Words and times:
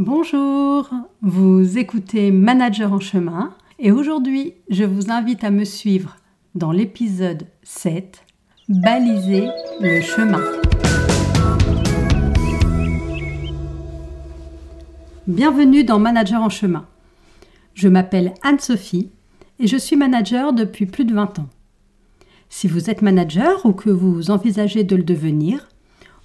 Bonjour, 0.00 0.88
vous 1.22 1.76
écoutez 1.76 2.30
Manager 2.30 2.92
en 2.92 3.00
chemin 3.00 3.52
et 3.80 3.90
aujourd'hui 3.90 4.54
je 4.70 4.84
vous 4.84 5.10
invite 5.10 5.42
à 5.42 5.50
me 5.50 5.64
suivre 5.64 6.18
dans 6.54 6.70
l'épisode 6.70 7.48
7, 7.64 8.24
Baliser 8.68 9.48
le 9.80 10.00
chemin. 10.00 10.40
Bienvenue 15.26 15.82
dans 15.82 15.98
Manager 15.98 16.42
en 16.42 16.48
chemin. 16.48 16.86
Je 17.74 17.88
m'appelle 17.88 18.34
Anne-Sophie 18.42 19.10
et 19.58 19.66
je 19.66 19.76
suis 19.76 19.96
manager 19.96 20.52
depuis 20.52 20.86
plus 20.86 21.06
de 21.06 21.14
20 21.14 21.40
ans. 21.40 21.48
Si 22.48 22.68
vous 22.68 22.88
êtes 22.88 23.02
manager 23.02 23.66
ou 23.66 23.72
que 23.72 23.90
vous 23.90 24.30
envisagez 24.30 24.84
de 24.84 24.94
le 24.94 25.02
devenir, 25.02 25.68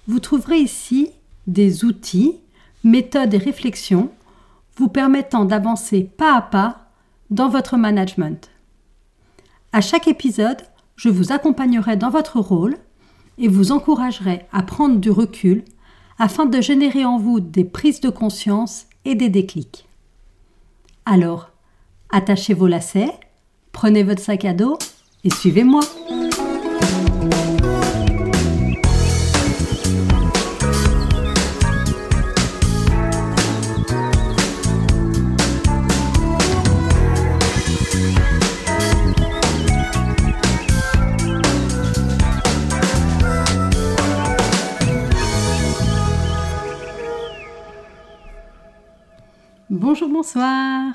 vous 0.06 0.20
trouverez 0.20 0.58
ici 0.58 1.10
des 1.48 1.84
outils, 1.84 2.36
méthodes 2.84 3.34
et 3.34 3.38
réflexions 3.38 4.10
vous 4.76 4.88
permettant 4.88 5.44
d'avancer 5.44 6.04
pas 6.16 6.36
à 6.36 6.42
pas 6.42 6.90
dans 7.30 7.48
votre 7.48 7.76
management. 7.76 8.50
À 9.72 9.80
chaque 9.80 10.08
épisode, 10.08 10.62
je 10.96 11.08
vous 11.08 11.32
accompagnerai 11.32 11.96
dans 11.96 12.10
votre 12.10 12.38
rôle 12.38 12.76
et 13.38 13.48
vous 13.48 13.72
encouragerai 13.72 14.46
à 14.52 14.62
prendre 14.62 14.98
du 14.98 15.10
recul 15.10 15.64
afin 16.18 16.46
de 16.46 16.60
générer 16.60 17.04
en 17.04 17.18
vous 17.18 17.40
des 17.40 17.64
prises 17.64 18.00
de 18.00 18.10
conscience 18.10 18.86
et 19.04 19.14
des 19.14 19.28
déclics. 19.28 19.88
Alors, 21.04 21.50
attachez 22.10 22.54
vos 22.54 22.68
lacets, 22.68 23.12
prenez 23.72 24.04
votre 24.04 24.22
sac 24.22 24.44
à 24.44 24.54
dos 24.54 24.78
et 25.24 25.30
suivez-moi. 25.30 25.80
Bonjour, 49.94 50.08
bonsoir. 50.08 50.92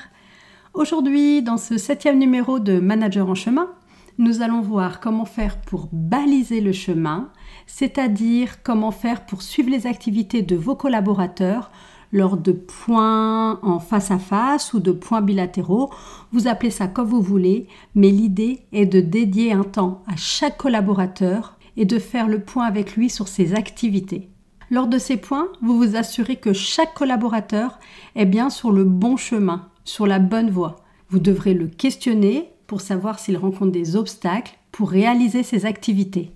Aujourd'hui, 0.73 1.41
dans 1.41 1.55
ce 1.55 1.77
septième 1.77 2.19
numéro 2.19 2.59
de 2.59 2.81
Manager 2.81 3.29
en 3.29 3.33
chemin, 3.33 3.69
nous 4.17 4.41
allons 4.41 4.59
voir 4.59 4.99
comment 4.99 5.23
faire 5.23 5.61
pour 5.61 5.87
baliser 5.93 6.59
le 6.59 6.73
chemin, 6.73 7.29
c'est-à-dire 7.65 8.61
comment 8.61 8.91
faire 8.91 9.25
pour 9.25 9.41
suivre 9.41 9.69
les 9.69 9.87
activités 9.87 10.41
de 10.41 10.57
vos 10.57 10.75
collaborateurs 10.75 11.71
lors 12.11 12.35
de 12.35 12.51
points 12.51 13.61
en 13.61 13.79
face 13.79 14.11
à 14.11 14.19
face 14.19 14.73
ou 14.73 14.81
de 14.81 14.91
points 14.91 15.21
bilatéraux. 15.21 15.91
Vous 16.33 16.49
appelez 16.49 16.69
ça 16.69 16.89
comme 16.89 17.07
vous 17.07 17.21
voulez, 17.21 17.69
mais 17.95 18.11
l'idée 18.11 18.65
est 18.73 18.85
de 18.85 18.99
dédier 18.99 19.53
un 19.53 19.63
temps 19.63 20.03
à 20.07 20.17
chaque 20.17 20.57
collaborateur 20.57 21.57
et 21.77 21.85
de 21.85 21.99
faire 21.99 22.27
le 22.27 22.41
point 22.41 22.65
avec 22.65 22.97
lui 22.97 23.09
sur 23.09 23.29
ses 23.29 23.53
activités. 23.53 24.28
Lors 24.71 24.87
de 24.87 24.99
ces 24.99 25.17
points, 25.17 25.47
vous 25.61 25.77
vous 25.77 25.95
assurez 25.95 26.35
que 26.35 26.53
chaque 26.53 26.93
collaborateur 26.93 27.79
est 28.15 28.27
bien 28.27 28.51
sur 28.51 28.71
le 28.71 28.83
bon 28.83 29.17
chemin, 29.17 29.67
sur 29.83 30.05
la 30.05 30.19
bonne 30.19 30.51
voie. 30.51 30.75
Vous 31.09 31.17
devrez 31.17 31.55
le 31.55 31.67
questionner 31.67 32.51
pour 32.67 32.81
savoir 32.81 33.17
s'il 33.17 33.37
rencontre 33.37 33.71
des 33.71 33.95
obstacles 33.95 34.57
pour 34.71 34.91
réaliser 34.91 35.41
ses 35.41 35.65
activités. 35.65 36.31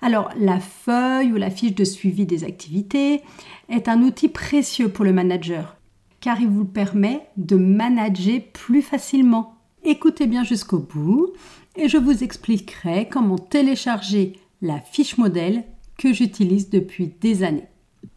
Alors, 0.00 0.30
la 0.38 0.58
feuille 0.58 1.32
ou 1.32 1.36
la 1.36 1.50
fiche 1.50 1.74
de 1.74 1.84
suivi 1.84 2.24
des 2.24 2.44
activités 2.44 3.20
est 3.68 3.88
un 3.88 4.00
outil 4.00 4.28
précieux 4.28 4.88
pour 4.88 5.04
le 5.04 5.12
manager, 5.12 5.76
car 6.20 6.40
il 6.40 6.48
vous 6.48 6.64
permet 6.64 7.26
de 7.36 7.56
manager 7.56 8.40
plus 8.54 8.80
facilement. 8.80 9.56
Écoutez 9.84 10.26
bien 10.26 10.44
jusqu'au 10.44 10.78
bout 10.78 11.32
et 11.76 11.88
je 11.88 11.98
vous 11.98 12.24
expliquerai 12.24 13.08
comment 13.10 13.38
télécharger 13.38 14.38
la 14.62 14.80
fiche 14.80 15.18
modèle 15.18 15.64
que 16.00 16.14
j'utilise 16.14 16.70
depuis 16.70 17.12
des 17.20 17.42
années. 17.42 17.68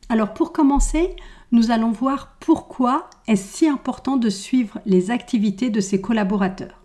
Alors 0.08 0.34
pour 0.34 0.54
commencer, 0.54 1.18
nous 1.52 1.70
allons 1.70 1.92
voir 1.92 2.38
pourquoi 2.40 3.10
est-ce 3.28 3.58
si 3.58 3.68
important 3.68 4.16
de 4.16 4.30
suivre 4.30 4.80
les 4.86 5.12
activités 5.12 5.70
de 5.70 5.82
ses 5.82 6.00
collaborateurs. 6.00 6.82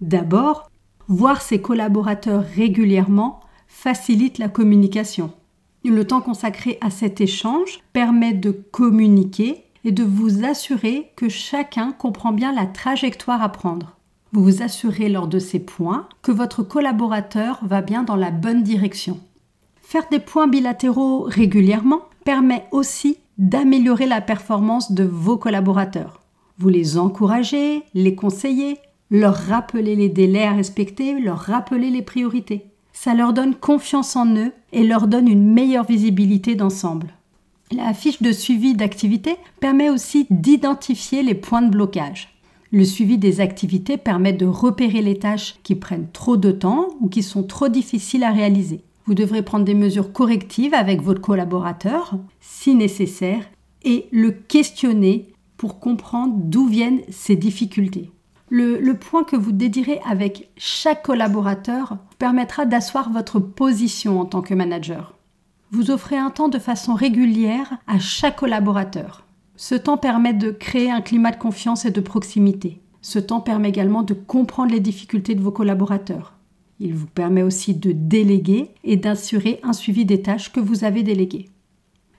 D'abord, 0.00 0.70
voir 1.06 1.42
ses 1.42 1.60
collaborateurs 1.60 2.42
régulièrement 2.56 3.40
facilite 3.66 4.38
la 4.38 4.48
communication. 4.48 5.32
Le 5.84 6.06
temps 6.06 6.22
consacré 6.22 6.78
à 6.80 6.90
cet 6.90 7.20
échange 7.20 7.80
permet 7.92 8.32
de 8.32 8.50
communiquer 8.50 9.64
et 9.84 9.92
de 9.92 10.04
vous 10.04 10.44
assurer 10.44 11.12
que 11.16 11.28
chacun 11.28 11.92
comprend 11.92 12.32
bien 12.32 12.54
la 12.54 12.66
trajectoire 12.66 13.42
à 13.42 13.50
prendre. 13.50 13.96
Vous 14.32 14.42
vous 14.42 14.62
assurez 14.62 15.10
lors 15.10 15.28
de 15.28 15.38
ces 15.38 15.60
points 15.60 16.08
que 16.22 16.32
votre 16.32 16.62
collaborateur 16.62 17.60
va 17.62 17.82
bien 17.82 18.02
dans 18.02 18.16
la 18.16 18.30
bonne 18.30 18.62
direction. 18.62 19.20
Faire 19.90 20.10
des 20.10 20.18
points 20.18 20.48
bilatéraux 20.48 21.22
régulièrement 21.22 22.02
permet 22.26 22.66
aussi 22.72 23.16
d'améliorer 23.38 24.04
la 24.04 24.20
performance 24.20 24.92
de 24.92 25.02
vos 25.02 25.38
collaborateurs. 25.38 26.20
Vous 26.58 26.68
les 26.68 26.98
encouragez, 26.98 27.84
les 27.94 28.14
conseillez, 28.14 28.76
leur 29.10 29.34
rappelez 29.34 29.96
les 29.96 30.10
délais 30.10 30.44
à 30.44 30.52
respecter, 30.52 31.18
leur 31.18 31.38
rappelez 31.38 31.88
les 31.88 32.02
priorités. 32.02 32.66
Ça 32.92 33.14
leur 33.14 33.32
donne 33.32 33.54
confiance 33.54 34.14
en 34.14 34.26
eux 34.36 34.52
et 34.72 34.82
leur 34.82 35.06
donne 35.06 35.26
une 35.26 35.54
meilleure 35.54 35.86
visibilité 35.86 36.54
d'ensemble. 36.54 37.14
La 37.72 37.94
fiche 37.94 38.20
de 38.20 38.32
suivi 38.32 38.74
d'activité 38.74 39.36
permet 39.58 39.88
aussi 39.88 40.26
d'identifier 40.28 41.22
les 41.22 41.34
points 41.34 41.62
de 41.62 41.70
blocage. 41.70 42.28
Le 42.72 42.84
suivi 42.84 43.16
des 43.16 43.40
activités 43.40 43.96
permet 43.96 44.34
de 44.34 44.44
repérer 44.44 45.00
les 45.00 45.18
tâches 45.18 45.54
qui 45.62 45.74
prennent 45.74 46.10
trop 46.12 46.36
de 46.36 46.50
temps 46.50 46.88
ou 47.00 47.08
qui 47.08 47.22
sont 47.22 47.42
trop 47.42 47.70
difficiles 47.70 48.24
à 48.24 48.32
réaliser. 48.32 48.82
Vous 49.08 49.14
devrez 49.14 49.40
prendre 49.40 49.64
des 49.64 49.72
mesures 49.72 50.12
correctives 50.12 50.74
avec 50.74 51.00
votre 51.00 51.22
collaborateur, 51.22 52.18
si 52.40 52.74
nécessaire, 52.74 53.42
et 53.82 54.06
le 54.12 54.32
questionner 54.32 55.32
pour 55.56 55.80
comprendre 55.80 56.34
d'où 56.36 56.66
viennent 56.66 57.00
ces 57.08 57.34
difficultés. 57.34 58.10
Le, 58.50 58.92
point 58.92 59.24
que 59.24 59.34
vous 59.34 59.52
dédirez 59.52 59.98
avec 60.06 60.50
chaque 60.58 61.04
collaborateur 61.04 61.96
permettra 62.18 62.66
d'asseoir 62.66 63.10
votre 63.10 63.40
position 63.40 64.20
en 64.20 64.26
tant 64.26 64.42
que 64.42 64.52
manager. 64.52 65.14
Vous 65.70 65.90
offrez 65.90 66.18
un 66.18 66.28
temps 66.28 66.50
de 66.50 66.58
façon 66.58 66.92
régulière 66.92 67.78
à 67.86 67.98
chaque 67.98 68.36
collaborateur. 68.36 69.24
Ce 69.56 69.74
temps 69.74 69.96
permet 69.96 70.34
de 70.34 70.50
créer 70.50 70.90
un 70.90 71.00
climat 71.00 71.30
de 71.30 71.38
confiance 71.38 71.86
et 71.86 71.90
de 71.90 72.02
proximité. 72.02 72.82
Ce 73.00 73.18
temps 73.18 73.40
permet 73.40 73.70
également 73.70 74.02
de 74.02 74.12
comprendre 74.12 74.72
les 74.72 74.80
difficultés 74.80 75.34
de 75.34 75.40
vos 75.40 75.50
collaborateurs. 75.50 76.37
Il 76.80 76.94
vous 76.94 77.06
permet 77.06 77.42
aussi 77.42 77.74
de 77.74 77.92
déléguer 77.92 78.70
et 78.84 78.96
d'assurer 78.96 79.60
un 79.62 79.72
suivi 79.72 80.04
des 80.04 80.22
tâches 80.22 80.52
que 80.52 80.60
vous 80.60 80.84
avez 80.84 81.02
déléguées. 81.02 81.48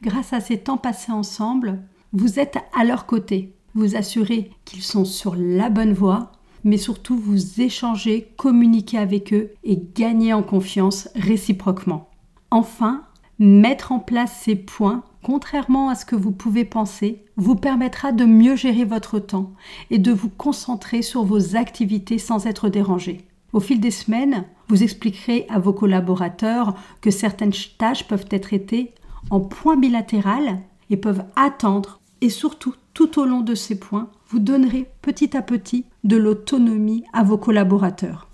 Grâce 0.01 0.33
à 0.33 0.39
ces 0.39 0.57
temps 0.57 0.77
passés 0.77 1.11
ensemble, 1.11 1.79
vous 2.13 2.39
êtes 2.39 2.57
à 2.77 2.83
leur 2.83 3.05
côté. 3.05 3.53
Vous 3.75 3.95
assurez 3.95 4.51
qu'ils 4.65 4.81
sont 4.81 5.05
sur 5.05 5.35
la 5.35 5.69
bonne 5.69 5.93
voie, 5.93 6.31
mais 6.63 6.77
surtout 6.77 7.17
vous 7.17 7.61
échangez, 7.61 8.33
communiquez 8.37 8.97
avec 8.97 9.33
eux 9.33 9.51
et 9.63 9.81
gagnez 9.95 10.33
en 10.33 10.43
confiance 10.43 11.09
réciproquement. 11.15 12.09
Enfin, 12.51 13.03
mettre 13.37 13.91
en 13.91 13.99
place 13.99 14.41
ces 14.41 14.55
points, 14.55 15.03
contrairement 15.23 15.89
à 15.89 15.95
ce 15.95 16.05
que 16.05 16.15
vous 16.15 16.31
pouvez 16.31 16.65
penser, 16.65 17.23
vous 17.37 17.55
permettra 17.55 18.11
de 18.11 18.25
mieux 18.25 18.55
gérer 18.55 18.85
votre 18.85 19.19
temps 19.19 19.53
et 19.91 19.99
de 19.99 20.11
vous 20.11 20.29
concentrer 20.29 21.01
sur 21.01 21.23
vos 21.23 21.55
activités 21.55 22.17
sans 22.17 22.47
être 22.47 22.69
dérangé. 22.69 23.25
Au 23.53 23.59
fil 23.59 23.79
des 23.79 23.91
semaines, 23.91 24.45
vous 24.67 24.83
expliquerez 24.83 25.45
à 25.49 25.59
vos 25.59 25.73
collaborateurs 25.73 26.75
que 27.01 27.11
certaines 27.11 27.53
tâches 27.77 28.07
peuvent 28.07 28.27
être 28.29 28.43
traitées 28.43 28.93
en 29.31 29.39
points 29.39 29.77
bilatéral 29.77 30.59
et 30.89 30.97
peuvent 30.97 31.25
attendre. 31.35 31.99
Et 32.21 32.29
surtout, 32.29 32.75
tout 32.93 33.19
au 33.19 33.25
long 33.25 33.41
de 33.41 33.55
ces 33.55 33.79
points, 33.79 34.09
vous 34.27 34.39
donnerez 34.39 34.87
petit 35.01 35.35
à 35.35 35.41
petit 35.41 35.85
de 36.03 36.17
l'autonomie 36.17 37.03
à 37.13 37.23
vos 37.23 37.37
collaborateurs. 37.37 38.27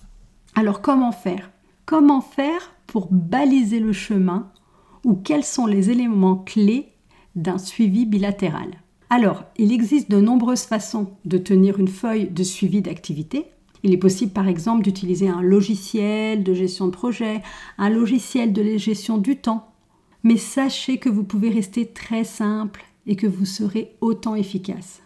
Alors 0.56 0.82
comment 0.82 1.12
faire? 1.12 1.52
Comment 1.86 2.22
faire 2.22 2.72
pour 2.88 3.08
baliser 3.12 3.80
le 3.80 3.94
chemin 3.94 4.52
ou 5.04 5.14
quels 5.16 5.44
sont 5.44 5.68
les 5.68 5.92
éléments 5.92 6.38
clés 6.38 6.94
d'un 7.36 7.58
suivi 7.58 8.06
bilatéral? 8.06 8.82
Alors, 9.10 9.44
il 9.58 9.72
existe 9.72 10.10
de 10.10 10.20
nombreuses 10.20 10.64
façons 10.64 11.12
de 11.26 11.38
tenir 11.38 11.78
une 11.78 11.88
feuille 11.88 12.30
de 12.30 12.44
suivi 12.44 12.82
d'activité. 12.82 13.46
Il 13.86 13.94
est 13.94 13.98
possible 13.98 14.32
par 14.32 14.48
exemple 14.48 14.84
d'utiliser 14.84 15.30
un 15.30 15.44
logiciel 15.44 16.44
de 16.44 16.56
gestion 16.56 16.88
de 16.88 16.92
projet, 16.92 17.44
un 17.78 17.92
logiciel 17.92 18.52
de 18.52 18.78
gestion 18.78 19.20
du 19.20 19.38
temps. 19.38 19.76
Mais 20.24 20.38
sachez 20.38 20.98
que 20.98 21.08
vous 21.08 21.24
pouvez 21.24 21.52
rester 21.52 21.86
très 21.86 22.24
simple 22.24 22.84
et 23.06 23.16
que 23.16 23.28
vous 23.28 23.46
serez 23.46 23.96
autant 24.02 24.34
efficace. 24.34 25.04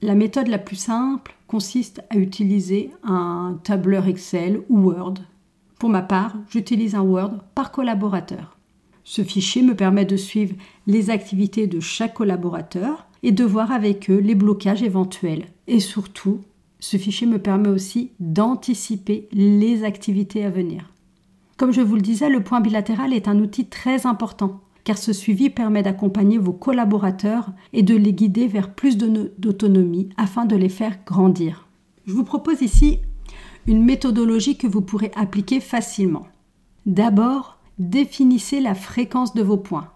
La 0.00 0.14
méthode 0.14 0.46
la 0.46 0.58
plus 0.58 0.76
simple 0.76 1.34
consiste 1.48 2.04
à 2.08 2.16
utiliser 2.16 2.92
un 3.02 3.58
tableur 3.64 4.06
Excel 4.06 4.60
ou 4.68 4.82
Word. 4.82 5.14
Pour 5.80 5.88
ma 5.88 6.02
part, 6.02 6.36
j'utilise 6.48 6.94
un 6.94 7.02
Word 7.02 7.40
par 7.56 7.72
collaborateur. 7.72 8.56
Ce 9.02 9.24
fichier 9.24 9.62
me 9.62 9.74
permet 9.74 10.04
de 10.04 10.16
suivre 10.16 10.54
les 10.86 11.10
activités 11.10 11.66
de 11.66 11.80
chaque 11.80 12.14
collaborateur 12.14 13.08
et 13.24 13.32
de 13.32 13.42
voir 13.42 13.72
avec 13.72 14.08
eux 14.08 14.20
les 14.20 14.36
blocages 14.36 14.84
éventuels. 14.84 15.46
Et 15.66 15.80
surtout, 15.80 16.42
ce 16.84 16.98
fichier 16.98 17.26
me 17.26 17.38
permet 17.38 17.70
aussi 17.70 18.12
d'anticiper 18.20 19.26
les 19.32 19.84
activités 19.84 20.44
à 20.44 20.50
venir. 20.50 20.92
Comme 21.56 21.72
je 21.72 21.80
vous 21.80 21.94
le 21.94 22.02
disais, 22.02 22.28
le 22.28 22.42
point 22.42 22.60
bilatéral 22.60 23.14
est 23.14 23.26
un 23.26 23.38
outil 23.38 23.66
très 23.66 24.06
important 24.06 24.60
car 24.84 24.98
ce 24.98 25.14
suivi 25.14 25.48
permet 25.48 25.82
d'accompagner 25.82 26.36
vos 26.36 26.52
collaborateurs 26.52 27.50
et 27.72 27.82
de 27.82 27.96
les 27.96 28.12
guider 28.12 28.46
vers 28.46 28.74
plus 28.74 28.98
d'autonomie 28.98 30.10
afin 30.18 30.44
de 30.44 30.56
les 30.56 30.68
faire 30.68 30.98
grandir. 31.06 31.66
Je 32.06 32.12
vous 32.12 32.24
propose 32.24 32.60
ici 32.60 32.98
une 33.66 33.82
méthodologie 33.82 34.58
que 34.58 34.66
vous 34.66 34.82
pourrez 34.82 35.10
appliquer 35.16 35.60
facilement. 35.60 36.26
D'abord, 36.84 37.56
définissez 37.78 38.60
la 38.60 38.74
fréquence 38.74 39.32
de 39.32 39.42
vos 39.42 39.56
points. 39.56 39.93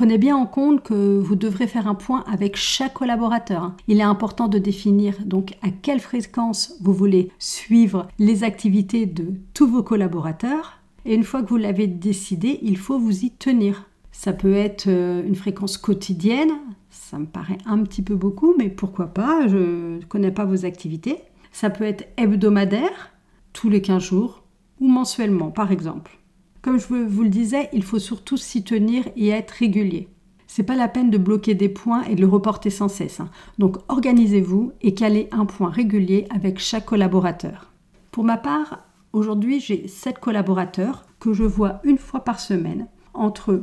Prenez 0.00 0.16
bien 0.16 0.34
en 0.34 0.46
compte 0.46 0.82
que 0.82 1.18
vous 1.18 1.36
devrez 1.36 1.66
faire 1.66 1.86
un 1.86 1.94
point 1.94 2.24
avec 2.26 2.56
chaque 2.56 2.94
collaborateur. 2.94 3.74
Il 3.86 4.00
est 4.00 4.02
important 4.02 4.48
de 4.48 4.56
définir 4.56 5.14
donc 5.26 5.58
à 5.60 5.68
quelle 5.68 6.00
fréquence 6.00 6.74
vous 6.80 6.94
voulez 6.94 7.30
suivre 7.38 8.08
les 8.18 8.42
activités 8.42 9.04
de 9.04 9.34
tous 9.52 9.66
vos 9.66 9.82
collaborateurs. 9.82 10.78
Et 11.04 11.14
une 11.14 11.22
fois 11.22 11.42
que 11.42 11.50
vous 11.50 11.58
l'avez 11.58 11.86
décidé, 11.86 12.60
il 12.62 12.78
faut 12.78 12.98
vous 12.98 13.26
y 13.26 13.30
tenir. 13.30 13.90
Ça 14.10 14.32
peut 14.32 14.54
être 14.54 14.86
euh, 14.86 15.22
une 15.26 15.36
fréquence 15.36 15.76
quotidienne, 15.76 16.52
ça 16.88 17.18
me 17.18 17.26
paraît 17.26 17.58
un 17.66 17.82
petit 17.82 18.00
peu 18.00 18.14
beaucoup, 18.14 18.54
mais 18.56 18.70
pourquoi 18.70 19.08
pas, 19.08 19.48
je 19.48 19.98
ne 19.98 20.04
connais 20.08 20.32
pas 20.32 20.46
vos 20.46 20.64
activités. 20.64 21.18
Ça 21.52 21.68
peut 21.68 21.84
être 21.84 22.08
hebdomadaire, 22.16 23.12
tous 23.52 23.68
les 23.68 23.82
15 23.82 24.02
jours, 24.02 24.44
ou 24.80 24.88
mensuellement 24.88 25.50
par 25.50 25.70
exemple. 25.72 26.19
Comme 26.62 26.78
je 26.78 26.86
vous 26.86 27.22
le 27.22 27.28
disais, 27.28 27.70
il 27.72 27.82
faut 27.82 27.98
surtout 27.98 28.36
s'y 28.36 28.62
tenir 28.62 29.04
et 29.16 29.28
être 29.28 29.52
régulier. 29.52 30.08
C'est 30.46 30.64
pas 30.64 30.76
la 30.76 30.88
peine 30.88 31.10
de 31.10 31.16
bloquer 31.16 31.54
des 31.54 31.68
points 31.68 32.02
et 32.02 32.16
de 32.16 32.20
le 32.20 32.26
reporter 32.26 32.70
sans 32.70 32.88
cesse. 32.88 33.20
Hein. 33.20 33.30
Donc 33.58 33.78
organisez-vous 33.88 34.72
et 34.82 34.94
calez 34.94 35.28
un 35.30 35.46
point 35.46 35.70
régulier 35.70 36.26
avec 36.34 36.58
chaque 36.58 36.86
collaborateur. 36.86 37.70
Pour 38.10 38.24
ma 38.24 38.36
part, 38.36 38.80
aujourd'hui 39.12 39.60
j'ai 39.60 39.86
7 39.86 40.18
collaborateurs 40.18 41.06
que 41.20 41.32
je 41.32 41.44
vois 41.44 41.80
une 41.84 41.98
fois 41.98 42.24
par 42.24 42.40
semaine 42.40 42.88
entre 43.14 43.62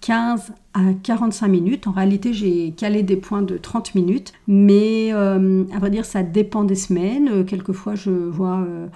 15 0.00 0.52
à 0.74 0.80
45 1.02 1.48
minutes. 1.48 1.86
En 1.86 1.92
réalité, 1.92 2.34
j'ai 2.34 2.72
calé 2.72 3.02
des 3.02 3.16
points 3.16 3.42
de 3.42 3.56
30 3.56 3.94
minutes, 3.94 4.34
mais 4.46 5.14
euh, 5.14 5.64
à 5.74 5.78
vrai 5.78 5.90
dire, 5.90 6.04
ça 6.04 6.22
dépend 6.22 6.64
des 6.64 6.74
semaines. 6.74 7.30
Euh, 7.32 7.44
quelquefois, 7.44 7.94
je 7.94 8.10
vois 8.10 8.58
euh, 8.58 8.86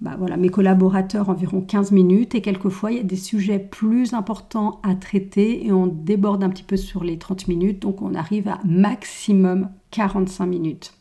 bah, 0.00 0.16
voilà, 0.18 0.36
mes 0.36 0.48
collaborateurs 0.48 1.28
environ 1.28 1.60
15 1.60 1.92
minutes 1.92 2.34
et 2.34 2.40
quelquefois, 2.40 2.92
il 2.92 2.98
y 2.98 3.00
a 3.00 3.04
des 3.04 3.16
sujets 3.16 3.58
plus 3.58 4.14
importants 4.14 4.80
à 4.82 4.94
traiter 4.94 5.66
et 5.66 5.72
on 5.72 5.86
déborde 5.86 6.44
un 6.44 6.50
petit 6.50 6.62
peu 6.62 6.76
sur 6.76 7.04
les 7.04 7.18
30 7.18 7.48
minutes, 7.48 7.82
donc 7.82 8.02
on 8.02 8.14
arrive 8.14 8.48
à 8.48 8.60
maximum 8.64 9.70
45 9.90 10.46
minutes. 10.46 10.92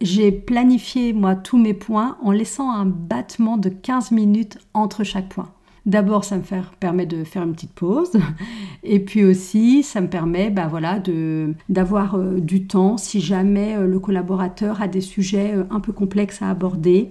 j'ai 0.00 0.32
planifié 0.32 1.12
moi 1.12 1.34
tous 1.34 1.58
mes 1.58 1.74
points 1.74 2.18
en 2.22 2.32
laissant 2.32 2.70
un 2.70 2.86
battement 2.86 3.56
de 3.56 3.68
15 3.68 4.10
minutes 4.10 4.58
entre 4.74 5.04
chaque 5.04 5.28
point. 5.28 5.50
D'abord, 5.86 6.24
ça 6.24 6.36
me 6.36 6.42
permet 6.78 7.06
de 7.06 7.24
faire 7.24 7.42
une 7.42 7.52
petite 7.52 7.72
pause. 7.72 8.12
Et 8.82 9.00
puis 9.00 9.24
aussi, 9.24 9.82
ça 9.82 10.00
me 10.00 10.08
permet 10.08 10.50
bah, 10.50 10.68
voilà, 10.68 11.02
d'avoir 11.68 12.16
euh, 12.16 12.38
du 12.38 12.66
temps 12.66 12.96
si 12.96 13.20
jamais 13.20 13.76
euh, 13.76 13.86
le 13.86 13.98
collaborateur 13.98 14.82
a 14.82 14.88
des 14.88 15.00
sujets 15.00 15.54
euh, 15.54 15.64
un 15.70 15.80
peu 15.80 15.92
complexes 15.92 16.42
à 16.42 16.50
aborder. 16.50 17.10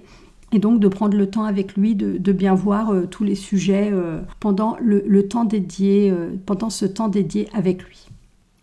Et 0.52 0.60
donc 0.60 0.80
de 0.80 0.88
prendre 0.88 1.18
le 1.18 1.30
temps 1.30 1.44
avec 1.44 1.76
lui 1.76 1.96
de, 1.96 2.32
bien 2.32 2.56
voir 2.56 2.92
tous 3.12 3.24
les 3.24 3.36
sujets 3.36 3.94
pendant, 4.40 4.78
le, 4.82 5.28
temps 5.28 5.46
dédié, 5.46 6.12
pendant 6.46 6.72
ce 6.72 6.86
temps 6.86 7.08
dédié 7.08 7.48
avec 7.54 7.84
lui. 7.84 8.08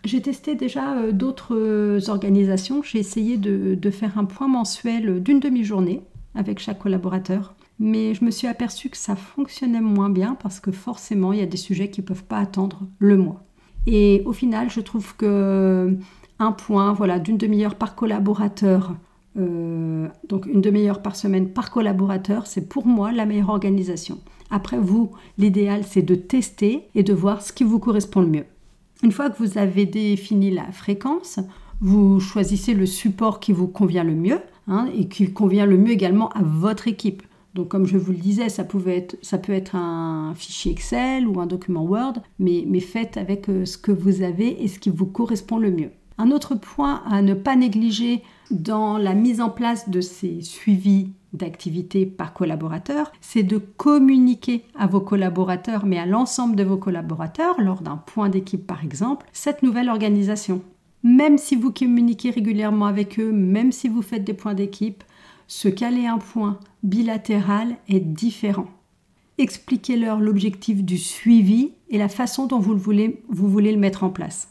J'ai 0.05 0.21
testé 0.21 0.57
déjà 0.57 1.13
d'autres 1.13 2.11
organisations. 2.11 2.83
J'ai 2.83 2.99
essayé 2.99 3.37
de 3.37 3.91
faire 3.91 4.19
un 4.19 4.25
point 4.25 4.49
mensuel 4.49 5.23
d'une 5.23 5.39
demi-journée 5.39 6.03
avec 6.35 6.59
chaque 6.59 6.81
collaborateur 6.81 7.55
mais 7.79 8.15
je 8.15 8.25
me 8.25 8.31
suis 8.31 8.47
aperçue 8.47 8.89
que 8.89 8.97
ça 8.97 9.17
fonctionnait 9.17 9.81
moins 9.81 10.11
bien 10.11 10.37
parce 10.43 10.61
que 10.61 10.73
forcément, 10.73 11.33
il 11.33 11.41
y 11.41 11.43
a 11.43 11.47
des 11.47 11.57
sujets 11.57 11.91
qui 11.91 12.01
ne 12.01 12.07
peuvent 12.07 12.25
pas 12.25 12.39
attendre 12.39 12.83
le 12.99 13.17
mois. 13.17 13.43
Et 13.87 14.23
au 14.25 14.33
final, 14.33 14.71
je 14.71 14.81
trouve 14.81 15.15
que 15.17 15.97
un 16.39 16.53
point, 16.53 16.93
voilà, 16.93 17.19
d'une 17.19 17.39
demi-heure 17.39 17.77
par 17.77 17.95
collaborateur, 17.95 18.95
euh, 19.39 20.09
donc 20.29 20.47
une 20.47 20.61
demi-heure 20.61 21.03
par 21.03 21.17
semaine 21.17 21.49
par 21.49 21.71
collaborateur, 21.71 22.47
c'est 22.47 22.69
pour 22.69 22.87
moi 22.87 23.13
la 23.13 23.27
meilleure 23.27 23.51
organisation. 23.51 24.19
Après 24.51 24.79
vous, 24.79 25.11
l'idéal 25.39 25.83
c'est 25.85 26.03
de 26.03 26.15
tester 26.15 26.89
et 26.95 27.03
de 27.03 27.13
voir 27.13 27.43
ce 27.43 27.53
qui 27.53 27.65
vous 27.65 27.79
correspond 27.79 28.21
le 28.21 28.29
mieux. 28.29 28.45
Une 29.03 29.13
fois 29.13 29.29
que 29.29 29.39
vous 29.39 29.59
avez 29.59 29.85
défini 29.85 30.51
la 30.51 30.71
fréquence, 30.73 31.39
vous 31.81 32.21
choisissez 32.21 32.73
le 32.73 32.87
support 32.87 33.41
qui 33.41 33.53
vous 33.53 33.67
convient 33.67 34.05
le 34.05 34.15
mieux 34.15 34.41
hein, 34.69 34.89
et 34.97 35.09
qui 35.09 35.31
convient 35.33 35.67
le 35.67 35.77
mieux 35.77 35.93
également 35.93 36.31
à 36.31 36.43
votre 36.43 36.89
équipe. 36.89 37.23
Donc 37.55 37.69
comme 37.69 37.87
je 37.87 37.99
vous 37.99 38.13
le 38.13 38.19
disais, 38.19 38.49
ça, 38.49 38.65
peut 38.65 38.89
être 38.89 39.75
un 39.75 40.35
fichier 40.35 40.73
Excel 40.73 41.27
ou 41.27 41.41
un 41.41 41.47
document 41.47 41.85
Word, 41.85 42.15
mais, 42.39 42.65
mais 42.67 42.81
faites 42.81 43.17
avec 43.17 43.49
euh, 43.49 43.65
ce 43.65 43.79
que 43.79 43.93
vous 43.93 44.23
avez 44.23 44.63
et 44.63 44.69
ce 44.69 44.79
qui 44.79 44.91
vous 44.91 45.07
correspond 45.07 45.59
le 45.59 45.71
mieux. 45.71 45.91
Un 46.19 46.31
autre 46.31 46.55
point 46.55 47.03
à 47.11 47.21
ne 47.21 47.35
pas 47.35 47.57
négliger 47.57 48.23
dans 48.51 48.97
la 48.97 49.15
mise 49.15 49.41
en 49.41 49.51
place 49.51 49.91
de 49.91 50.01
ces 50.01 50.41
suivis 50.41 51.11
d'activités 51.33 52.07
par 52.07 52.33
collaborateur, 52.33 53.13
c'est 53.21 53.43
de 53.43 53.59
communiquer 53.59 54.65
à 54.79 54.87
vos 54.87 55.01
collaborateurs, 55.01 55.85
mais 55.85 55.99
à 55.99 56.07
l'ensemble 56.07 56.57
de 56.57 56.65
vos 56.65 56.79
collaborateurs, 56.79 57.61
lors 57.61 57.83
d'un 57.83 57.97
point 57.97 58.31
d'équipe 58.31 58.67
par 58.67 58.83
exemple, 58.83 59.27
cette 59.33 59.63
nouvelle 59.63 59.91
organisation. 59.91 60.63
Même 61.03 61.37
si 61.37 61.55
vous 61.55 61.73
communiquez 61.73 62.31
régulièrement 62.31 62.87
avec 62.87 63.21
eux, 63.21 63.31
même 63.31 63.71
si 63.71 63.89
vous 63.89 64.03
faites 64.03 64.25
des 64.25 64.35
points 64.35 64.55
d'équipe, 64.55 65.05
se 65.47 65.69
caler 65.69 66.07
un 66.07 66.19
point 66.19 66.59
bilatéral 66.83 67.77
est 67.89 68.01
différent. 68.01 68.67
Expliquez-leur 69.39 70.19
l'objectif 70.19 70.83
du 70.83 70.97
suivi 70.97 71.73
et 71.91 71.99
la 71.99 72.09
façon 72.09 72.47
dont 72.47 72.59
vous, 72.59 72.77
voulez, 72.77 73.23
vous 73.29 73.49
voulez 73.49 73.71
le 73.71 73.79
mettre 73.79 74.03
en 74.03 74.11
place. 74.11 74.49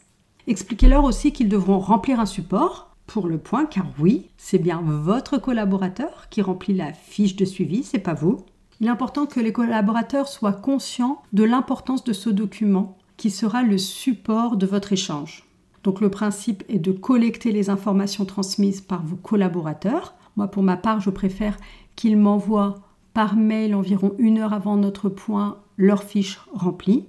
Expliquez-leur 0.48 1.04
aussi 1.04 1.32
qu'ils 1.32 1.50
devront 1.50 1.80
remplir 1.80 2.20
un 2.20 2.26
support 2.26 2.92
pour 3.08 3.28
le 3.28 3.38
point, 3.38 3.66
car 3.66 3.86
oui, 4.00 4.30
c'est 4.38 4.58
bien 4.58 4.82
votre 4.84 5.38
collaborateur 5.38 6.28
qui 6.30 6.42
remplit 6.42 6.74
la 6.74 6.94
fiche 6.94 7.36
de 7.36 7.46
suivi, 7.46 7.84
c'est 7.84 8.00
pas 8.00 8.14
vous. 8.14 8.38
Il 8.80 8.88
est 8.88 8.92
important 8.92 9.26
que 9.26 9.40
les 9.40 9.54
collaborateurs 9.54 10.28
soient 10.28 10.54
conscients 10.54 11.22
de 11.34 11.44
l'importance 11.44 12.04
de 12.04 12.14
ce 12.14 12.30
document 12.30 12.98
qui 13.18 13.30
sera 13.30 13.64
le 13.64 13.78
support 13.78 14.58
de 14.58 14.66
votre 14.66 14.92
échange. 14.92 15.46
Donc 15.84 16.02
le 16.02 16.10
principe 16.10 16.64
est 16.68 16.80
de 16.80 16.92
collecter 16.92 17.52
les 17.52 17.70
informations 17.70 18.26
transmises 18.26 18.82
par 18.82 19.04
vos 19.04 19.16
collaborateurs 19.16 20.16
moi, 20.36 20.48
pour 20.48 20.64
ma 20.64 20.78
part, 20.78 21.00
je 21.00 21.10
préfère 21.10 21.58
qu'ils 21.96 22.18
m'envoient 22.18 22.76
par 23.14 23.36
mail 23.36 23.74
environ 23.74 24.14
une 24.18 24.40
heure 24.40 24.54
avant 24.54 24.76
notre 24.76 25.10
point 25.10 25.60
leur 25.78 26.04
fiche 26.04 26.40
remplie. 26.54 27.06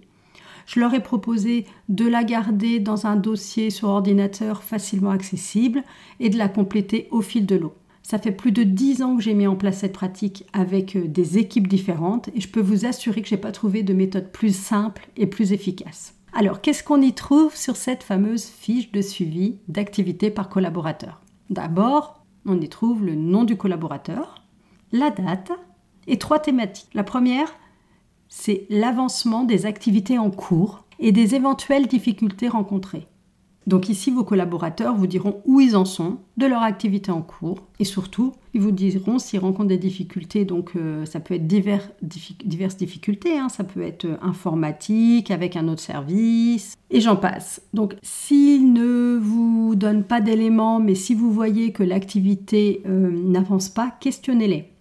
Je 0.67 0.81
leur 0.81 0.93
ai 0.95 1.03
proposé 1.03 1.65
de 1.89 2.07
la 2.07 2.25
garder 2.25 2.81
dans 2.81 3.07
un 3.07 3.17
dossier 3.17 3.71
sur 3.71 3.89
ordinateur 3.89 4.63
facilement 4.63 5.11
accessible 5.11 5.85
et 6.21 6.29
de 6.29 6.37
la 6.37 6.49
compléter 6.49 7.09
au 7.11 7.23
fil 7.23 7.47
de 7.47 7.57
l'eau. 7.57 7.75
Ça 8.03 8.19
fait 8.19 8.33
plus 8.33 8.53
de 8.53 8.63
dix 8.63 9.03
ans 9.03 9.17
que 9.17 9.23
j'ai 9.23 9.35
mis 9.35 9.49
en 9.49 9.57
place 9.57 9.79
cette 9.79 9.93
pratique 9.93 10.45
avec 10.53 10.95
euh, 10.95 11.09
des 11.09 11.39
équipes 11.39 11.67
différentes 11.67 12.29
et 12.37 12.41
je 12.41 12.49
peux 12.49 12.61
vous 12.61 12.87
assurer 12.87 13.21
que 13.21 13.29
je 13.29 13.35
n'ai 13.35 13.41
pas 13.41 13.51
trouvé 13.51 13.83
de 13.83 13.93
méthode 13.93 14.31
plus 14.31 14.55
simple 14.55 15.09
et 15.17 15.27
plus 15.27 15.53
efficace. 15.53 16.15
Alors, 16.33 16.61
qu'est-ce 16.61 16.85
qu'on 16.85 17.03
y 17.03 17.15
trouve 17.15 17.57
sur 17.57 17.77
cette 17.77 18.05
fameuse 18.05 18.45
fiche 18.45 18.93
de 18.93 19.01
suivi 19.01 19.59
d'activité 19.67 20.31
par 20.31 20.49
collaborateur? 20.49 21.21
D'abord, 21.51 22.25
on 22.45 22.61
y 22.61 22.69
trouve 22.69 23.05
le 23.05 23.17
nom 23.17 23.43
du 23.43 23.57
collaborateur, 23.57 24.45
la 24.93 25.11
date 25.11 25.51
et 26.07 26.19
trois 26.19 26.39
thématiques. 26.39 26.91
La 26.95 27.03
première, 27.03 27.53
c'est 28.29 28.67
l'avancement 28.71 29.45
des 29.45 29.67
activités 29.67 30.19
en 30.19 30.31
cours 30.31 30.85
et 30.99 31.13
des 31.13 31.35
éventuelles 31.35 31.87
difficultés 31.87 32.49
rencontrées. 32.49 33.07
Donc 33.67 33.89
ici, 33.89 34.13
vos 34.13 34.23
collaborateurs 34.23 34.95
vous 34.95 35.09
diront 35.09 35.43
où 35.45 35.61
ils 35.61 35.75
en 35.75 35.85
sont 35.85 36.19
de 36.37 36.47
leur 36.47 36.63
activité 36.63 37.11
en 37.11 37.21
cours 37.21 37.59
et 37.81 37.85
surtout, 37.85 38.33
ils 38.55 38.61
vous 38.61 38.71
diront 38.71 39.19
s'ils 39.19 39.41
rencontrent 39.41 39.69
des 39.69 39.77
difficultés. 39.77 40.45
Donc 40.45 40.73
euh, 40.77 41.05
ça 41.05 41.19
peut 41.19 41.35
être 41.35 41.49
diverses 41.49 42.77
difficultés, 42.77 43.37
hein. 43.37 43.49
ça 43.49 43.65
peut 43.65 43.83
être 43.83 44.05
euh, 44.05 44.17
informatique 44.23 45.33
avec 45.33 45.57
un 45.57 45.67
autre 45.67 45.83
service 45.83 46.77
et 46.91 47.01
j'en 47.01 47.17
passe. 47.17 47.61
Donc 47.75 47.97
s'ils 48.03 48.73
ne 48.73 49.19
vous 49.21 49.75
donnent 49.75 50.05
pas 50.05 50.21
d'éléments, 50.21 50.79
mais 50.79 50.95
si 50.95 51.15
vous 51.15 51.33
voyez 51.33 51.73
que 51.73 51.83
l'activité 51.83 52.83
euh, 52.87 53.11
n'avance 53.11 53.69
pas, 53.69 53.97
questionnez-les. 53.99 54.76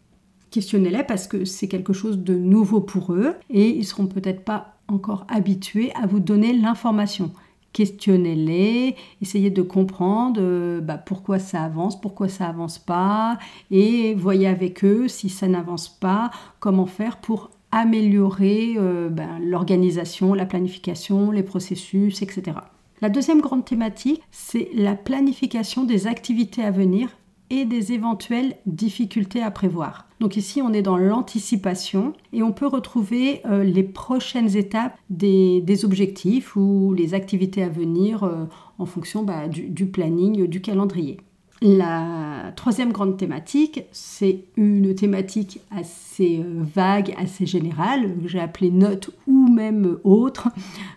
Questionnez-les 0.56 1.04
parce 1.04 1.28
que 1.28 1.44
c'est 1.44 1.68
quelque 1.68 1.92
chose 1.92 2.18
de 2.18 2.34
nouveau 2.34 2.80
pour 2.80 3.12
eux 3.12 3.34
et 3.50 3.72
ils 3.72 3.84
seront 3.84 4.08
peut-être 4.08 4.46
pas 4.46 4.78
encore 4.88 5.28
habitués 5.28 5.92
à 6.02 6.08
vous 6.08 6.22
donner 6.22 6.54
l'information 6.54 7.34
questionnez-les, 7.74 8.96
essayez 9.22 9.50
de 9.50 9.62
comprendre 9.62 10.40
euh, 10.42 10.80
bah, 10.80 10.98
pourquoi 10.98 11.40
ça 11.40 11.62
avance, 11.62 12.00
pourquoi 12.00 12.30
ça 12.30 12.48
avance 12.48 12.80
pas, 12.80 13.38
et 13.70 14.14
voyez 14.14 14.48
avec 14.48 14.86
eux 14.86 15.10
si 15.10 15.28
ça 15.28 15.50
n'avance 15.50 15.90
pas, 15.90 16.32
comment 16.62 16.86
faire 16.86 17.18
pour 17.18 17.50
améliorer 17.74 18.76
euh, 18.78 19.10
bah, 19.10 19.28
l'organisation, 19.44 20.34
la 20.34 20.46
planification, 20.46 21.32
les 21.32 21.44
processus, 21.44 22.22
etc. 22.22 22.60
La 23.02 23.10
deuxième 23.10 23.42
grande 23.42 23.66
thématique, 23.66 24.22
c'est 24.32 24.70
la 24.74 24.96
planification 24.96 25.84
des 25.84 26.08
activités 26.08 26.64
à 26.64 26.72
venir 26.72 27.10
et 27.50 27.66
des 27.66 27.94
éventuelles 27.94 28.56
difficultés 28.66 29.42
à 29.42 29.52
prévoir. 29.52 30.08
Donc 30.20 30.38
ici, 30.38 30.62
on 30.62 30.72
est 30.74 30.82
dans 30.82 30.98
l'anticipation 30.98 32.14
et 32.32 32.42
on 32.42 32.52
peut 32.52 32.68
retrouver 32.68 33.42
euh, 33.46 33.64
les 33.64 33.84
prochaines 33.84 34.56
étapes 34.56 34.98
des, 35.10 35.86
objectifs 35.86 36.56
ou 36.56 36.94
les 36.94 37.14
activités 37.14 37.64
à 37.64 37.70
venir 37.70 38.24
euh, 38.24 38.46
en 38.80 38.86
fonction 38.86 39.24
bah, 39.24 39.48
du, 39.48 39.86
planning, 39.86 40.48
du 40.48 40.62
calendrier. 40.62 41.18
La 41.62 42.52
troisième 42.56 42.92
grande 42.92 43.18
thématique, 43.18 43.84
c'est 43.92 44.46
une 44.58 44.94
thématique 44.96 45.60
assez 45.72 46.40
euh, 46.40 46.62
vague, 46.75 47.14
assez 47.18 47.46
générale, 47.46 48.16
que 48.22 48.28
j'ai 48.28 48.40
appelée 48.40 48.72
note 48.72 49.10
ou 49.28 49.50
même 49.50 49.98
autre. 50.04 50.50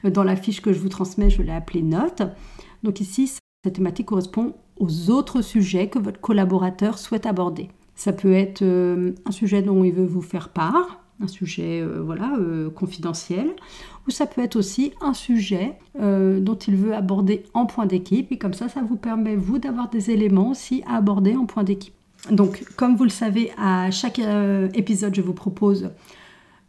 Dans 0.04 0.24
la 0.24 0.36
fiche 0.36 0.60
que 0.60 0.72
je 0.72 0.78
vous 0.78 0.88
transmets, 0.88 1.30
je 1.30 1.42
l'ai 1.42 1.52
appelée 1.52 1.82
note. 1.82 2.22
Donc 2.82 3.00
ici, 3.00 3.26
cette 3.64 3.74
thématique 3.74 4.06
correspond 4.06 4.54
aux 4.78 5.10
autres 5.10 5.42
sujets 5.42 5.88
que 5.88 5.98
votre 5.98 6.20
collaborateur 6.20 6.98
souhaite 6.98 7.26
aborder. 7.26 7.68
Ça 7.98 8.12
peut 8.12 8.32
être 8.32 8.62
euh, 8.62 9.12
un 9.26 9.32
sujet 9.32 9.60
dont 9.60 9.82
il 9.82 9.92
veut 9.92 10.06
vous 10.06 10.22
faire 10.22 10.50
part, 10.50 11.02
un 11.20 11.26
sujet 11.26 11.80
euh, 11.80 12.00
voilà, 12.00 12.36
euh, 12.38 12.70
confidentiel, 12.70 13.48
ou 14.06 14.12
ça 14.12 14.26
peut 14.26 14.40
être 14.40 14.54
aussi 14.54 14.92
un 15.00 15.14
sujet 15.14 15.76
dont 15.96 16.54
il 16.54 16.76
veut 16.76 16.94
aborder 16.94 17.42
en 17.52 17.66
point 17.66 17.84
d'équipe, 17.84 18.30
et 18.30 18.38
comme 18.38 18.54
ça, 18.54 18.68
ça 18.68 18.80
vous 18.80 18.96
permet, 18.96 19.34
vous, 19.34 19.58
d'avoir 19.58 19.90
des 19.90 20.10
éléments 20.10 20.50
aussi 20.50 20.82
à 20.86 20.96
aborder 20.96 21.34
en 21.34 21.44
point 21.44 21.64
d'équipe. 21.64 21.92
Donc, 22.30 22.64
comme 22.76 22.96
vous 22.96 23.04
le 23.04 23.10
savez, 23.10 23.50
à 23.58 23.90
chaque 23.90 24.18
épisode, 24.72 25.14
je 25.14 25.20
vous 25.20 25.34
propose 25.34 25.90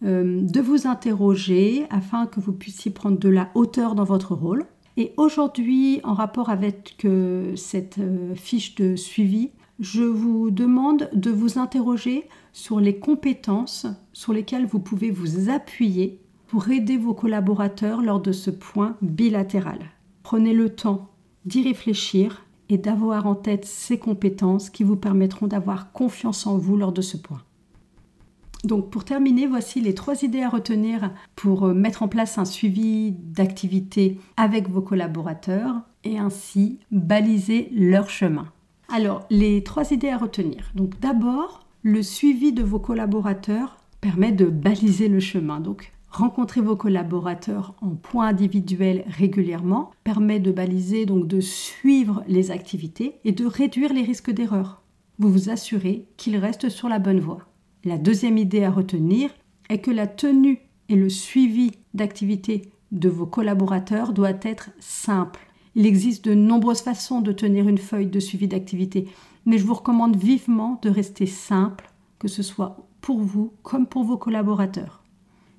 de 0.02 0.60
vous 0.60 0.86
interroger 0.86 1.86
afin 1.92 2.26
que 2.26 2.42
vous 2.42 2.52
puissiez 2.52 2.92
prendre 2.92 3.20
de 3.20 3.30
la 3.30 3.50
hauteur 3.56 3.96
dans 3.96 4.04
votre 4.04 4.34
rôle. 4.34 4.66
Et 5.00 5.14
aujourd'hui, 5.16 6.02
en 6.04 6.14
rapport 6.14 6.50
avec 6.50 7.08
cette 7.56 8.02
fiche 8.36 8.76
de 8.76 8.98
suivi, 8.98 9.52
je 9.80 10.04
vous 10.04 10.52
demande 10.52 11.10
de 11.14 11.32
vous 11.32 11.58
interroger 11.58 12.28
sur 12.52 12.82
les 12.82 13.00
compétences 13.00 13.88
sur 14.12 14.34
lesquelles 14.34 14.66
vous 14.66 14.82
pouvez 14.82 15.10
vous 15.10 15.50
appuyer 15.50 16.20
pour 16.48 16.70
aider 16.70 16.98
vos 16.98 17.14
collaborateurs 17.14 18.02
lors 18.02 18.20
de 18.20 18.34
ce 18.34 18.52
point 18.52 18.98
bilatéral. 19.02 19.80
Prenez 20.22 20.52
le 20.52 20.76
temps 20.76 21.08
d'y 21.46 21.64
réfléchir 21.64 22.46
et 22.68 22.78
d'avoir 22.78 23.26
en 23.26 23.36
tête 23.36 23.64
ces 23.64 24.00
compétences 24.00 24.70
qui 24.70 24.84
vous 24.84 24.98
permettront 24.98 25.48
d'avoir 25.48 25.94
confiance 25.94 26.46
en 26.46 26.58
vous 26.58 26.76
lors 26.76 26.92
de 26.92 27.02
ce 27.02 27.16
point. 27.16 27.42
Donc 28.64 28.90
pour 28.90 29.06
terminer, 29.06 29.48
voici 29.48 29.80
les 29.80 29.94
trois 29.94 30.24
idées 30.24 30.42
à 30.42 30.50
retenir 30.50 31.12
pour 31.36 31.66
euh, 31.68 31.74
mettre 31.74 32.04
en 32.04 32.08
place 32.08 32.38
un 32.38 32.46
suivi 32.46 33.12
d'activité 33.12 34.20
avec 34.38 34.70
vos 34.70 34.82
collaborateurs 34.82 35.82
et 36.04 36.18
ainsi 36.18 36.80
baliser 36.92 37.70
leur 37.74 38.10
chemin. 38.10 38.52
Alors, 38.92 39.26
les 39.30 39.64
trois 39.64 39.92
idées 39.92 40.10
à 40.10 40.18
retenir. 40.18 40.72
Donc 40.76 41.00
d'abord, 41.00 41.68
le 41.84 42.04
suivi 42.04 42.52
de 42.52 42.64
vos 42.64 42.80
collaborateurs 42.80 43.78
permet 44.02 44.32
de 44.32 44.46
baliser 44.46 45.08
le 45.08 45.20
chemin. 45.20 45.60
Donc, 45.60 45.94
rencontrer 46.10 46.62
vos 46.62 46.76
collaborateurs 46.76 47.76
en 47.82 47.92
point 47.92 48.28
individuel 48.28 49.06
régulièrement 49.08 49.92
permet 50.04 50.40
de 50.40 50.52
baliser, 50.52 51.06
donc 51.06 51.28
de 51.28 51.40
suivre 51.40 52.24
les 52.28 52.52
activités 52.52 53.20
et 53.24 53.32
de 53.32 53.46
réduire 53.46 53.94
les 53.94 54.02
risques 54.02 54.32
d'erreur. 54.32 54.82
Vous 55.20 55.30
vous 55.30 55.50
assurez 55.50 56.08
qu'ils 56.18 56.38
restent 56.38 56.70
sur 56.70 56.90
la 56.90 57.00
bonne 57.00 57.20
voie. 57.20 57.49
La 57.86 57.98
deuxième 57.98 58.38
idée 58.38 58.64
à 58.64 58.72
retenir 58.72 59.30
est 59.70 59.80
que 59.80 59.92
la 59.92 60.08
tenue 60.08 60.60
et 60.90 60.96
le 60.96 61.10
suivi 61.10 61.72
d'activités 61.94 62.72
de 62.92 63.10
vos 63.10 63.26
collaborateurs 63.26 64.14
doit 64.14 64.38
être 64.44 64.72
simple 64.80 65.40
il 65.80 65.86
existe 65.86 66.26
de 66.26 66.34
nombreuses 66.34 66.82
façons 66.82 67.22
de 67.22 67.32
tenir 67.32 67.70
une 67.70 67.78
feuille 67.78 68.08
de 68.08 68.20
suivi 68.20 68.50
d'activité, 68.50 69.08
mais 69.46 69.58
je 69.58 69.66
vous 69.66 69.76
recommande 69.76 70.18
vivement 70.18 70.78
de 70.82 70.90
rester 70.90 71.26
simple, 71.26 71.90
que 72.20 72.28
ce 72.28 72.44
soit 72.44 72.86
pour 73.00 73.20
vous 73.20 73.54
comme 73.64 73.88
pour 73.88 74.04
vos 74.04 74.18
collaborateurs. 74.18 75.04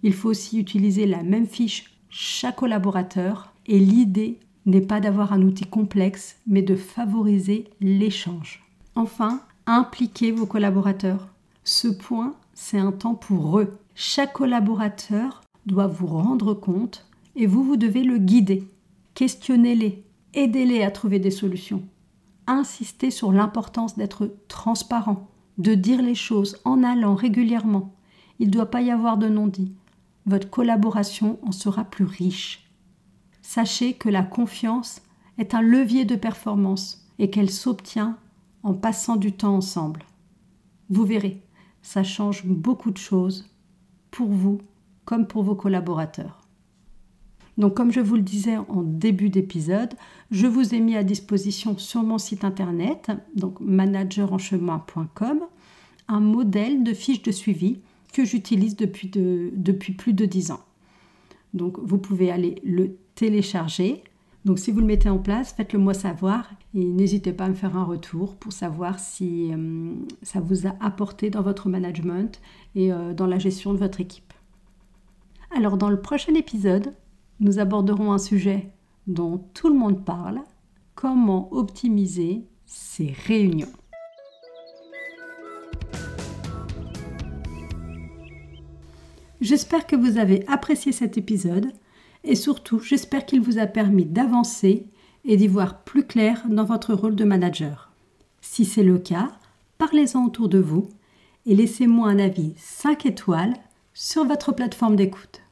Il 0.03 0.13
faut 0.13 0.29
aussi 0.29 0.59
utiliser 0.59 1.07
la 1.07 1.23
même 1.23 1.47
fiche 1.47 1.97
chaque 2.11 2.57
collaborateur 2.57 3.55
et 3.67 3.79
l'idée 3.79 4.41
n'est 4.67 4.83
pas 4.83 5.01
d'avoir 5.01 5.33
un 5.33 5.41
outil 5.41 5.65
complexe, 5.65 6.37
mais 6.47 6.61
de 6.61 6.77
favoriser 6.77 7.65
l'échange. 7.81 8.63
Enfin, 8.95 9.41
impliquez 9.67 10.33
vos 10.33 10.45
collaborateurs. 10.45 11.30
Ce 11.65 11.89
point, 11.89 12.35
c'est 12.55 12.79
un 12.79 12.93
temps 12.93 13.15
pour 13.15 13.59
eux. 13.59 13.79
Chaque 13.95 14.33
collaborateur 14.33 15.43
doit 15.67 15.87
vous 15.87 16.07
rendre 16.07 16.55
compte 16.55 17.07
et 17.37 17.47
vous, 17.47 17.63
vous 17.63 17.77
devez 17.77 18.03
le 18.03 18.19
guider. 18.19 18.69
Questionnez-les, 19.15 20.05
aidez-les 20.35 20.83
à 20.83 20.91
trouver 20.91 21.19
des 21.19 21.31
solutions. 21.31 21.83
Insistez 22.47 23.11
sur 23.11 23.33
l'importance 23.33 23.97
d'être 23.97 24.35
transparent, 24.49 25.29
de 25.59 25.75
dire 25.75 26.03
les 26.03 26.15
choses 26.15 26.59
en 26.65 26.83
allant 26.83 27.15
régulièrement. 27.15 27.95
Il 28.39 28.47
ne 28.49 28.53
doit 28.53 28.71
pas 28.71 28.81
y 28.81 28.91
avoir 28.91 29.19
de 29.19 29.29
non-dit. 29.29 29.73
Votre 30.27 30.51
collaboration 30.51 31.39
en 31.43 31.53
sera 31.53 31.85
plus 31.85 32.05
riche. 32.05 32.71
Sachez 33.43 33.95
que 33.95 34.09
la 34.09 34.23
confiance 34.23 35.03
est 35.39 35.55
un 35.55 35.63
levier 35.63 36.05
de 36.05 36.17
performance 36.17 37.07
et 37.19 37.31
qu'elle 37.31 37.51
s'obtient 37.51 38.17
en 38.63 38.75
passant 38.75 39.17
du 39.17 39.33
temps 39.33 39.57
ensemble. 39.57 40.05
Vous 40.89 41.05
verrez, 41.05 41.43
ça 41.83 42.03
change 42.03 42.45
beaucoup 42.47 42.91
de 42.91 42.99
choses 42.99 43.49
pour 44.11 44.29
vous 44.29 44.61
comme 45.05 45.27
pour 45.27 45.43
vos 45.43 45.55
collaborateurs. 45.55 46.41
Donc 47.59 47.75
comme 47.75 47.93
je 47.93 48.01
vous 48.01 48.17
le 48.17 48.23
disais 48.23 48.57
en 48.57 48.83
début 48.83 49.29
d'épisode, 49.29 49.95
je 50.31 50.47
vous 50.47 50.75
ai 50.75 50.81
mis 50.81 50.97
à 50.97 51.03
disposition 51.03 51.77
sur 51.77 52.03
mon 52.03 52.19
site 52.19 52.45
internet, 52.45 53.11
donc 53.35 53.61
managerenchemin.com, 53.61 55.41
un 56.09 56.21
modèle 56.21 56.83
de 56.83 56.95
fiche 56.95 57.23
de 57.23 57.31
suivi 57.31 57.81
que 58.13 58.25
j'utilise 58.25 58.77
depuis, 58.77 59.09
plus 59.93 60.13
de 60.13 60.25
10 60.25 60.53
ans. 60.53 60.61
Donc 61.55 61.79
vous 61.81 61.99
pouvez 61.99 62.31
aller 62.31 62.61
le 62.65 62.97
télécharger. 63.15 64.05
Donc 64.45 64.59
si 64.59 64.71
vous 64.71 64.81
le 64.81 64.87
mettez 64.87 65.11
en 65.11 65.19
place, 65.19 65.53
faites-le 65.53 65.79
moi 65.79 65.93
savoir 65.93 66.51
et 66.75 66.85
n'hésitez 66.85 67.33
pas 67.33 67.45
à 67.45 67.49
me 67.49 67.55
faire 67.55 67.77
un 67.77 67.85
retour 67.85 68.37
pour 68.37 68.53
savoir 68.53 68.99
si 68.99 69.53
euh, 69.53 69.93
ça 70.23 70.41
vous 70.41 70.67
a 70.67 70.75
apporté 70.81 71.29
dans 71.29 71.43
votre 71.43 71.69
management 71.69 72.41
et 72.75 72.91
euh, 72.91 73.13
dans 73.13 73.27
la 73.27 73.39
gestion 73.39 73.75
de 73.75 73.79
votre 73.79 74.01
équipe. 74.01 74.33
Alors 75.55 75.77
dans 75.77 75.91
le 75.91 76.01
prochain 76.01 76.35
épisode, 76.35 76.95
nous 77.41 77.59
aborderons 77.59 78.13
un 78.13 78.19
sujet 78.19 78.71
dont 79.07 79.45
tout 79.53 79.69
le 79.69 79.79
monde 79.79 80.05
parle, 80.05 80.41
comment 80.95 81.53
optimiser 81.53 82.45
ses 82.65 83.13
réunions. 83.27 83.73
J'espère 89.41 89.87
que 89.87 89.97
vous 89.97 90.19
avez 90.19 90.47
apprécié 90.49 90.93
cet 90.93 91.19
épisode 91.19 91.73
et 92.25 92.35
surtout 92.35 92.81
j'espère 92.81 93.27
qu'il 93.27 93.41
vous 93.41 93.59
a 93.59 93.67
permis 93.67 94.05
d'avancer 94.05 94.87
et 95.25 95.37
d'y 95.37 95.49
voir 95.49 95.81
plus 95.81 96.07
clair 96.07 96.43
dans 96.49 96.65
votre 96.65 96.95
rôle 96.95 97.17
de 97.17 97.25
manager. 97.25 97.91
Si 98.41 98.65
c'est 98.65 98.83
le 98.83 98.99
cas, 98.99 99.33
parlez-en 99.79 100.25
autour 100.25 100.49
de 100.49 100.59
vous 100.59 100.89
et 101.47 101.55
laissez-moi 101.55 102.09
un 102.09 102.19
avis 102.19 102.55
5 102.57 103.07
étoiles 103.07 103.55
sur 103.95 104.25
votre 104.25 104.53
plateforme 104.53 104.97
d'écoute. 104.97 105.43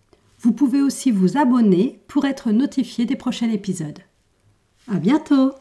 Vous 0.40 0.52
pouvez 0.52 0.80
aussi 0.80 1.10
vous 1.10 1.36
abonner 1.36 2.00
pour 2.06 2.24
être 2.24 2.50
notifié 2.52 3.04
des 3.04 3.16
prochains 3.16 3.50
épisodes. 3.50 3.98
À 4.90 4.98
bientôt! 4.98 5.52